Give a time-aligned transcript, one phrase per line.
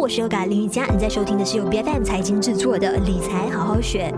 [0.00, 4.10] 我是 Yoga 林瑜伽，你在收听的是由 BFM 财经制作的理财好好学。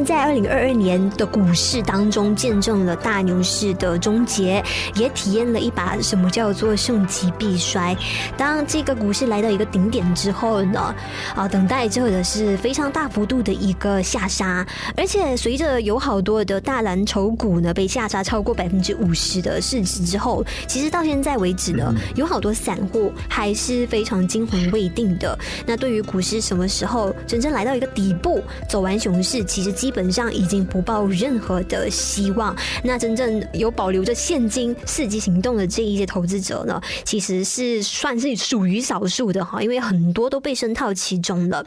[0.00, 4.64] 们在二零二二年的股市当中见证了大牛市的终结，
[4.94, 7.94] 也体验了一把什么叫做盛极必衰。
[8.34, 10.94] 当这个股市来到一个顶点之后呢，
[11.34, 14.66] 啊，等待着的是非常大幅度的一个下杀。
[14.96, 25.38] 而且随着有好多的大蓝筹股呢被下杀超过百分之五十的市值之后，其实到现在为止呢，有好多散户还是非常惊魂未定的。
[25.66, 29.70] 那对于股市什么时候真正来到一个底部，走完熊市，其实。
[29.80, 32.54] 基本上已经不抱任何的希望。
[32.84, 41.64] 那真正有保留着现金、伺机行动的这一些投资者呢，其实是算是属于少数的哈，因为很多都被深套其中了。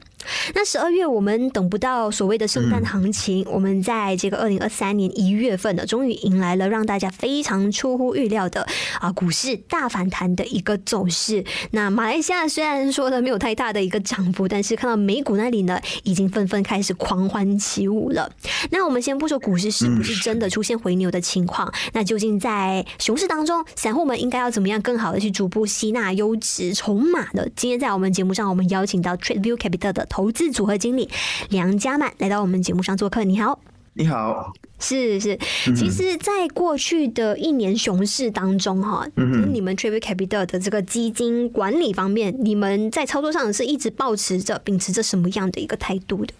[0.56, 8.66] 那十二月我们等不到所谓的圣诞行情，我们在这个二零二三年一月份呢，终于迎来了让大家非常出乎预料的
[9.00, 11.44] 啊股市大反弹的一个走势。
[11.72, 18.10] 那马来西亚虽然说呢没有太大的一个涨幅，但是看到美股那里呢，已经纷纷开始狂欢起舞。
[18.14, 18.32] 了，
[18.72, 27.46] 那我们先不说股市是不是真的出现回牛的情况，那究竟在熊市当中，散户们应该要怎么样更好的去逐步吸纳优质筹码呢？
[27.56, 31.10] 今天在我们节目上，我们邀请到 TradeView Capital 的投资组合经理
[31.50, 33.24] 梁家满来到我们节目上做客。
[33.24, 33.60] 你好，
[33.94, 35.38] 你好，是是，
[35.76, 46.34] 其实，在过去的一年熊市当中，哈，嗯，你们 TradeView Capital 的这个基金管理方面，你们在操作上是一直保持着、秉持着什么样的一个态度的？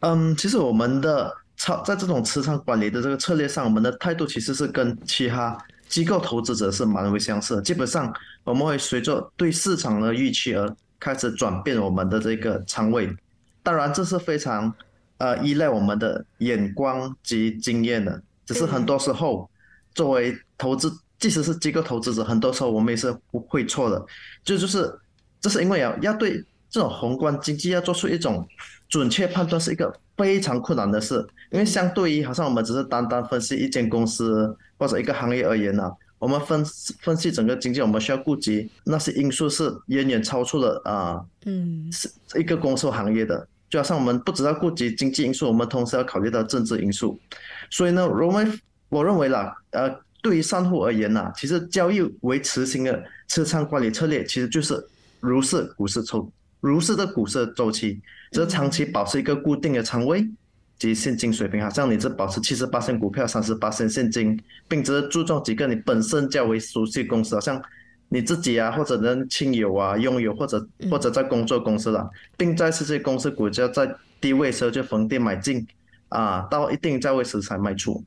[0.00, 5.56] 嗯，其实我们的操在这种持仓管理的这个策略上，我们的态度其实是跟其他
[5.88, 7.62] 机构投资者是蛮为相似的。
[7.62, 8.12] 基本上
[8.44, 13.08] 我们会随着对市场的预期而开始转变我们的这个仓位。
[13.62, 14.72] 当然，这是非常
[15.18, 18.22] 呃依赖我们的眼光及经验的。
[18.44, 19.50] 只是很多时候，
[19.94, 24.04] 作为投资，即使是机构投资者，很多时候我们也是不会错的。
[24.44, 24.96] 就就是
[25.40, 26.44] 这是因为啊，要对
[26.76, 28.46] 这种宏观经济要做出一种。
[28.88, 31.14] 准确判断是一个非常困难的事，
[31.50, 36.64] 因为相对于好像我们只是单单分析一间公司或者一个行业而言呢，我们分
[37.00, 43.48] 分析整个经济，我们需要顾及那些因素是远远超出了啊，嗯，是一个公司行业的。
[43.68, 47.18] 就好像我们不只要顾及经济因素，我们同时要考虑到政治因素。
[47.70, 54.80] 所以呢，我们我认为啦，呃，对于散户而言呢，其实交易维持型的持仓管理策略，其实就是
[55.18, 56.30] 如是股市周，
[56.60, 58.00] 如是的股市周期。
[58.32, 60.28] 只是长期保持一个固定的仓位
[60.78, 67.62] 及现金水平，好像你只保持七十八%股票，三十八%现金，并只注重几个你本身较为熟悉的公司，好像
[68.08, 73.88] 你自己啊，或者人亲友啊拥有，或者或者在工作公司了，并在这些公司股价在
[74.20, 75.64] 低位时候就逢低买进，
[76.08, 78.04] 啊，到一定价位时才卖出。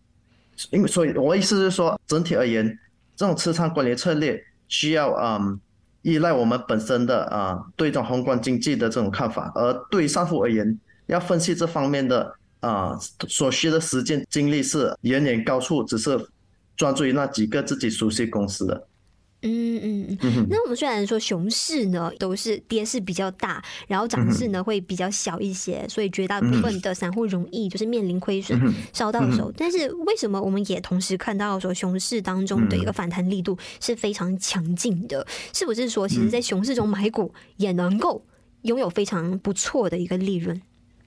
[0.70, 2.78] 因为所以，我意思是说，整体而言，
[3.16, 5.60] 这种持仓管理策略需要嗯。
[6.02, 16.20] 依赖我们本身的啊，对这种宏观经济的这种看法，而对散户而言，要分析这方面的啊，所需的时间精力是远远高出只是
[16.76, 18.88] 专注于那几个自己熟悉公司的。
[19.42, 28.60] 嗯嗯嗯，那我们虽然说熊市呢都是跌势比较大，然后涨势呢会比较小一些，所以绝大部分的散户容易就是面临亏损
[28.92, 29.50] 烧到手。
[29.56, 35.26] 但是为什么我们也同时看到说熊市当中的一个反弹力度是非常强劲的？
[35.54, 38.22] 是不是说其实，在熊市中买股也能够
[38.64, 40.62] 拥有非常不错的一个利润？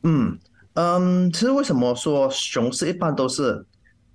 [0.05, 0.39] 嗯
[0.73, 3.67] 嗯，其实为什么说熊市一般都是？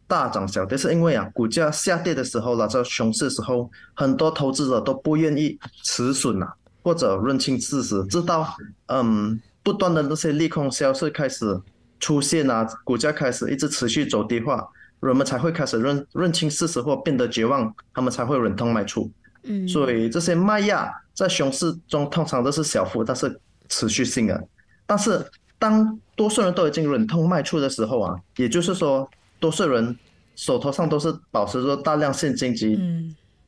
[0.08, 8.48] 大涨小跌是因为啊，股价下跌的时候，那在熊市的时候，很多投资者都不愿意止损啊，或者认清事实，直到
[8.86, 11.60] 嗯不断的那些利空消息开始
[12.00, 14.66] 出现啊，股价开始一直持续走低化，
[15.02, 19.12] 人们才会开始认认清事实或变得绝望，他们才会忍痛卖出。
[19.44, 24.48] 嗯，所以这些卖压在熊市中通常都是小幅，但是持续性的。
[24.86, 25.22] 但是
[25.60, 29.06] 当多数人都已经忍痛卖出的时候啊，也就是说。
[29.40, 29.98] 多数人
[30.36, 32.80] 手头上都是保持着大量现金及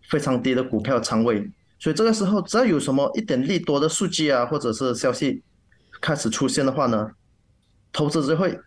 [0.09, 1.47] 非常低的股票仓位，
[1.79, 5.41] 所以这个时候只要有什么一点利多的数据啊，或者是消息
[6.01, 7.11] 开始出现的话呢，
[7.93, 8.59] 投资者会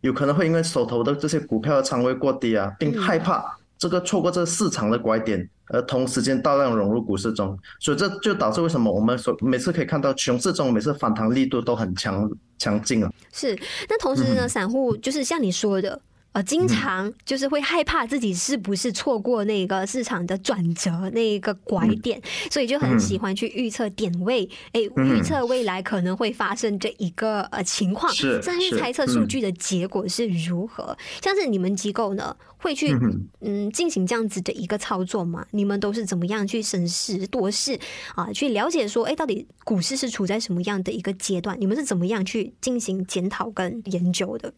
[0.00, 13.12] 有可能会因为手头的这些股票的仓位过低啊，并害怕这个错过这个市场的拐点，而同时间大量融入股市中，所以这就导致为什么我们所每次可以看到熊市中每次反弹力度都很强强劲啊。
[13.32, 13.58] 是，
[13.88, 16.00] 那同时呢，散户就是像你说的。
[16.36, 30.84] 呃，经常就是会害怕自己是不是错过那个市场的转折，那个拐点，嗯、所以就很喜欢去预测点位，哎、嗯，预测未来可能会发生这一个呃情况，甚至猜测数据的结果是如何。
[30.84, 32.94] 嗯、像是你们机构呢，会去
[33.40, 35.46] 嗯进行这样子的一个操作吗？
[35.52, 37.80] 你们都是怎么样去审时度势
[38.14, 38.30] 啊？
[38.30, 41.58] 去了解说，哎，到底股市是处在什么样的一个阶段？
[41.58, 44.52] 你们是怎么样去进行检讨跟研究的？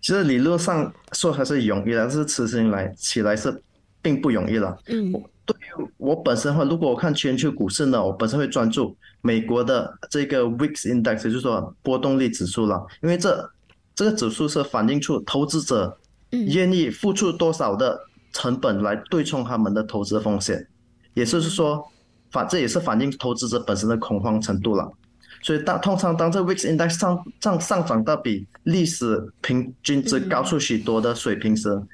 [0.00, 3.62] 其实理论上说还是容易的，但是执行来起来是
[4.00, 4.76] 并不容易了。
[4.86, 5.12] 嗯，
[5.44, 13.50] 对于我本身的话，如果我看全球股市呢，我本身会专注美国的这个 VIX Index，就是说波动率指数了，因为这
[13.94, 15.98] 这个指数是反映出投资者
[16.30, 17.98] 愿意付出多少的
[18.32, 20.66] 成本来对冲他们的投资风险，
[21.14, 21.84] 也就是说
[22.30, 24.88] 反这也是反映投资者本身的恐慌程度了。
[25.40, 31.88] 所以当通常当这 VIX Index 上上上涨到比历史平均值高出许多的水平时，嗯、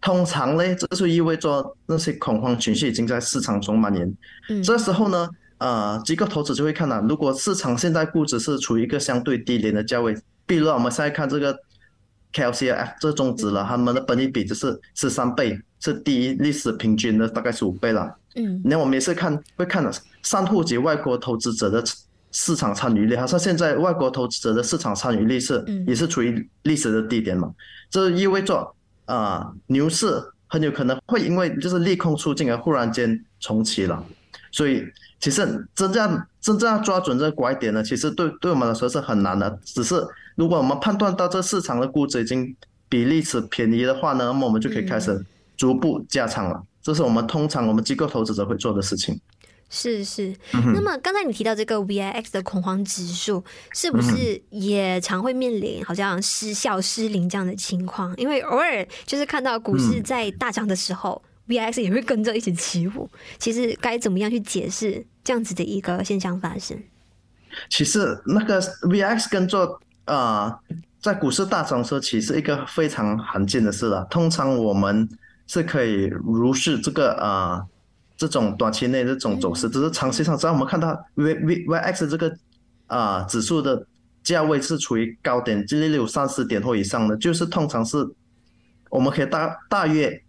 [0.00, 4.16] 通常呢，这就意味着那些恐慌情绪已经在市场中蔓延。
[4.50, 5.28] 嗯，这时候呢，
[5.58, 10.14] 呃，机构投资就会看到，如果市场现在估值是处于一个相对低廉的价位，
[10.46, 11.56] 比如我们现在看这个
[12.34, 18.14] KLCF 这中值了，他们的本益比就是十三倍，是低于历史平均的大概十五倍了。
[18.36, 19.90] 嗯，那我们也是看会看到
[20.22, 21.82] 散户及外国投资者的。
[22.32, 27.52] 市场参与率，好像现在外国投资者的市场参与率是也是处于历史的低点嘛？
[27.90, 28.56] 这意味着
[29.04, 34.04] 啊、呃，牛市很有可能会因为就是利空出尽而忽然间重启了。
[34.50, 34.84] 所以
[35.20, 39.58] 其实真正真正要抓准这个拐点呢，其实对对我们来说是很难的。
[39.64, 40.02] 只是
[40.34, 42.54] 如果我们判断到这市场的估值已经
[42.88, 45.24] 比历史便宜的话呢，那么我们就可以开始
[45.56, 46.62] 逐步加仓了。
[46.82, 49.18] 这是我们通常我们机构投资者会做的事情。
[49.74, 53.42] 是是，那么刚才你提到这个 VIX 的恐慌指数，
[53.72, 58.14] 是不是也常会面临好像失效失灵这样的情况？
[58.18, 63.08] 因为偶尔就是看到股市在大涨的时候，VIX 也会跟着一起起舞。
[63.38, 66.78] 其实该怎么样去解释这样子的一个现象发生？
[67.70, 70.60] 其实那个 VIX 跟着啊，
[71.00, 74.06] 在股市大涨的时候，其实一个非常罕见的事了。
[74.10, 75.08] 通常我们
[75.46, 77.64] 是可以如是这个啊。
[78.28, 82.28] 这种短期内这种走势，只是长期上，只要我们看到 V V Y X 这个
[82.86, 83.84] 啊、呃、指数的
[84.22, 88.08] 价位是处于高点，就是例如三十点或以上的，就是通常是
[88.90, 90.22] 我们可以大大约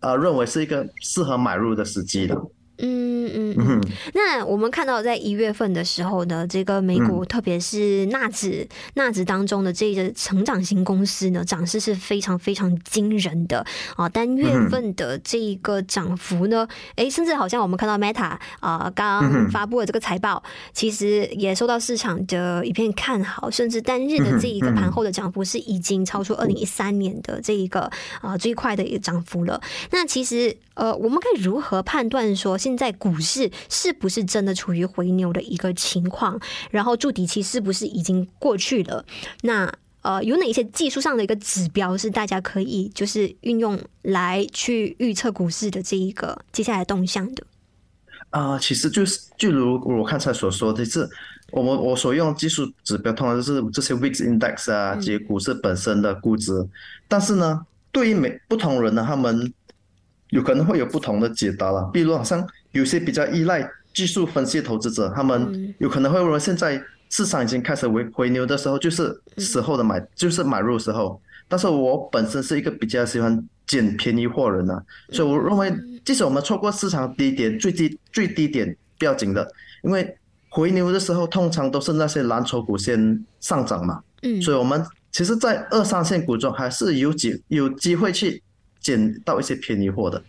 [0.00, 2.36] 呃认为是一个适合买入的时机的。
[2.78, 3.80] 嗯嗯嗯，
[4.14, 13.64] 那我们看到在一月份的时候呢，这个美股特别是纳指纳指当中的这个成长型公司呢，涨势是非常非常惊人的。
[13.96, 14.08] 啊！
[14.08, 20.42] 单月份的这个涨幅呢，哎，甚至好像我们看到 Meta 啊刚发布的这个财报，
[20.72, 27.90] 其实也受到市场的一片看好，甚至单日的这一个盘后的涨幅是已经超出二零一三年的这一个
[28.20, 29.60] 啊最快的一个涨幅了。
[29.90, 36.40] 那其实呃，我们可以如何判断说，现在股市是不是真的处于回牛的一个情况？
[36.70, 39.04] 然后筑底期是不是已经过去了？
[39.42, 39.72] 那
[40.02, 47.42] 呃，有哪一些技术上的一个指标是大家可以就是运用来去预测股市的这一个接下来动向的？
[48.30, 51.08] 啊、呃，其实就是就如我刚才所说的是，
[51.50, 56.52] 我们我所用技术指标通常就是这些 VIX Index 啊，及股市本身的估值。
[56.52, 56.70] 嗯、
[57.08, 59.52] 但是呢，对于每不同人呢，他们
[60.30, 61.90] 有可能会有不同的解答了。
[61.92, 62.46] 比如好像
[62.76, 71.20] 有些比较依赖技术分析投资者，他们有可能会认为现在市场已经开始回回牛的时候，就是时候的买，就是买入时候。
[71.48, 79.46] 但是我本身是一个比较喜欢捡便宜货人啊，所以我认为，即使我们错过市场低点最低最低点不要紧的，
[79.82, 80.16] 因为
[80.50, 84.02] 回牛的时候通常都是那些蓝筹股先上涨嘛。
[84.22, 88.42] 嗯，所以我们其实，在二三线股中还是有机有机会去。
[88.78, 90.22] 捡到一些便宜货的，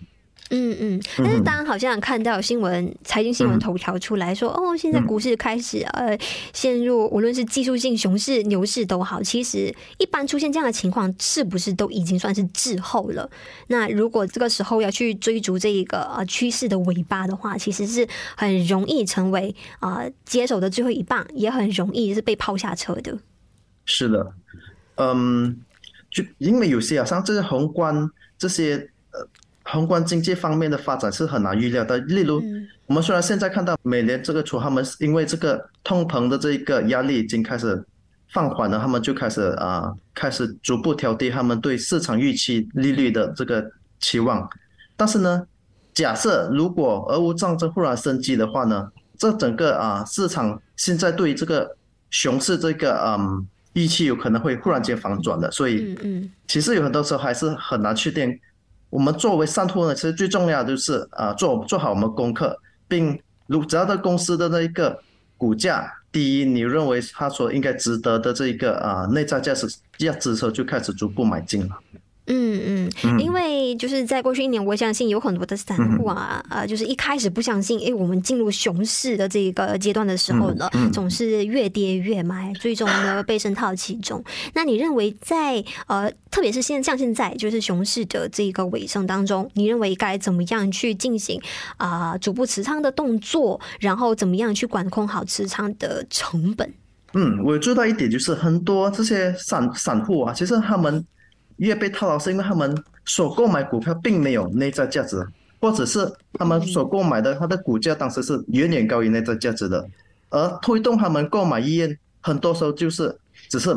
[0.50, 6.18] 嗯嗯，但是当好像看到新闻、财经新闻头条出来说，哦，现在股市开始呃
[6.54, 13.30] 陷入无论是技术性熊市、牛市都好，其实一般出现这样的情况，是不是都已经算是滞后了？
[13.68, 23.18] 那如果这个时候要去追逐这一个呃趋势的尾巴的话，其实是很容易成为啊接手的最后一棒，也很容易是被抛下车的。
[23.86, 24.34] 是的，
[24.96, 25.60] 嗯，
[26.10, 28.10] 就因为有些啊，像这些宏观。
[28.40, 28.88] 这些呃
[29.72, 31.98] 宏观经济方面的发展是很难预料的。
[32.00, 32.42] 例如，
[32.86, 37.84] 我们虽然现在看到美联这个处，他们因为这个通膨的这一个压力已经开始
[38.30, 43.70] 放缓了，他们就开始啊、呃、开始逐步调低他们对市场预期利率的这个
[44.00, 44.48] 期望。
[44.96, 45.46] 但是呢，
[45.94, 51.76] 假设如果俄乌战争忽然升级的话呢，这整个啊市场现在对这个
[52.10, 53.48] 熊市这个嗯。
[53.74, 58.28] 预期有可能会忽然间反转的，所以，嗯，其实有很多时候还是很难确定。
[58.90, 65.00] 我们作为上托呢，其实最重要的就是啊，做做好我们功课，并如只要的公司的那一个
[65.38, 69.68] 股价低，你认为它所应该值得的这一个啊内在价值
[69.98, 71.78] 价值的时候，就开始逐步买进了。
[72.28, 84.22] 嗯嗯，因为就是在过去一年，我相信有很多的散户啊，呃、嗯，就是一开始不相信，哎，我们进入熊市的这个阶段的时候呢，嗯嗯、总是越跌越买，最终呢被深套其中。
[84.54, 91.42] 那你认为在呃，特别是现像现在就是熊市的这个尾声当中，你认为该怎么样去进行
[91.78, 96.74] 啊、呃、逐步持仓的动作，然后怎么样去管控好持仓的成本？
[97.14, 101.06] 嗯，我注意到一点就是很多这些散散户啊，其实他们。
[101.58, 105.26] 越被套牢是因为他们所购买股票并没有内在价值，
[105.60, 109.88] 或者是他们所购买的它的股价当时是远远高于内在价值的，
[110.30, 113.16] 而推动他们购买意愿，很多时候就是
[113.50, 113.70] 只是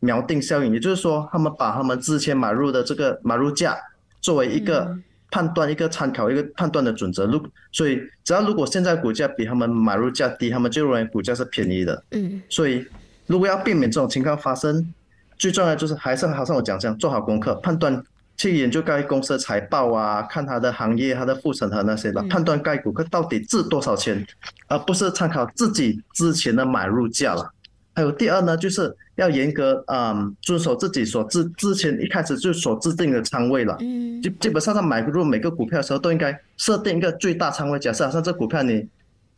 [0.00, 3.76] 锚定效应，也就是说，他们把他们之前买入的这个买入价
[4.20, 4.92] 作为一个
[5.30, 7.26] 判断、一个参考、一个判断的准则。
[7.26, 7.40] 如
[7.70, 12.02] 所以，只要如果现在股价比他们买入价低，他们就认为股价是便宜的。
[12.10, 12.84] 嗯，所以
[13.26, 14.92] 如果要避免这种情况发生。
[15.38, 18.02] 最重要就是还是好像我讲这样，做好功课，判断
[18.36, 24.26] 去研究该公司的财报啊，看它的行业、它的护城河那些的，判断该股票到底值多少钱，
[24.66, 27.50] 而不是参考自己之前的买入价了。
[27.94, 33.76] 还有第二呢，就是要严格嗯遵守自己所之之前一开始就所制定的仓位了。
[33.80, 38.88] 嗯，基基本上在买入每个股票的时候都应该设定一个最大仓位，假设好像这股票你。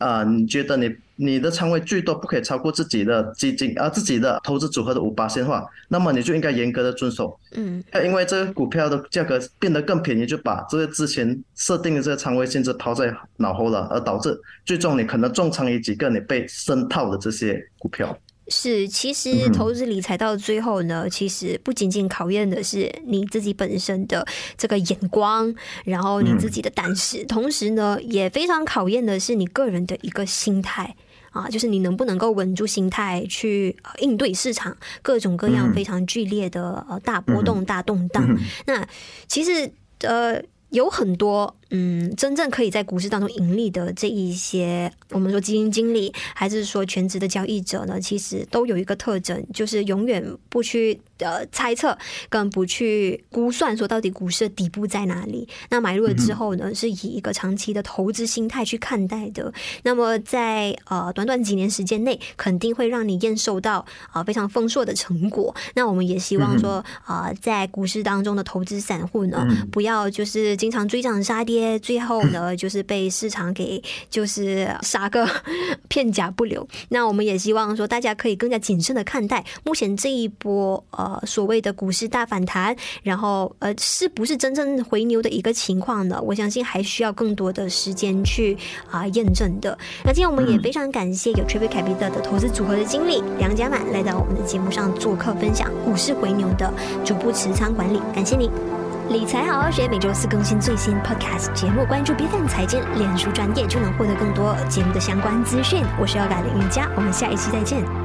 [0.01, 7.39] 啊、呃，你觉得你你的仓位最多不可以超过自己的基金啊，自己的投资组合的五%的话，那么你就应该严格的遵守。
[7.53, 18.17] 嗯，因为这个股票的价格变得更便宜，就把这个之前设定的这个仓位限制抛在脑后了，而导致最终你可能重仓于几个你被深套的这些股票。
[18.51, 24.27] 是，其实投资理财到最后呢，其实不仅仅考验的是你自己本身的
[24.57, 25.55] 这个眼光，
[25.85, 30.93] 然后你自己的胆识，同时呢，也非常考验的是你个人的一个心态
[31.31, 38.37] 啊，就是你能不能够稳住心态去应对市场各种各样非常剧烈的呃大波动、大动荡。
[38.67, 38.85] 那
[39.27, 40.39] 其实呃。
[40.71, 51.97] 有很多嗯，真正可以在股市当中盈利的这一些，我们说基金经理，还是说全职的交易者呢，其实都有一个特征，就是永远不去呃猜测，
[52.29, 55.47] 更不去估算说到底股市的底部在哪里。
[55.69, 59.51] 那买入了之后呢，是以一个长期的投资心态去看待的。
[59.83, 63.79] 那么在呃短短几年时间内，肯定会让你验收到
[64.11, 65.53] 啊、呃、非常丰硕的成果。
[65.73, 70.51] 那我们也希望说啊、呃，在股市当中的投资散户呢，不要就是。
[70.61, 75.27] 经常追涨杀跌，最后呢， 就是被市场给就是杀个
[75.89, 76.67] 片甲不留。
[76.89, 86.21] 那我们也希望说，大家可以更加谨慎的看待目前这一波呃所谓的股市大反弹，然后呃是不是真正回牛的一个情况呢？
[86.21, 88.57] 我相信还需要更多的时间去
[88.89, 89.77] 啊、呃、验证的。
[90.03, 96.73] 那今天我们也非常感谢有 Triple Capital 的投资组合的经理梁家满来到我们的节目上做客分享股市回牛的
[97.05, 98.80] 逐步持仓管理，感谢你。
[99.11, 105.83] 理财好好学，每周四更新最新 Podcast 节目，关注 B 站财经脸书专业就能获得更多节目的相关资讯。
[105.99, 108.00] 我是要改林云佳，我们下一期再见。